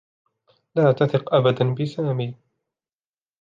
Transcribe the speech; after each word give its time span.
لا 0.75 0.91
تثق 0.91 1.33
أبدا 1.33 1.73
بسامي. 1.73 2.35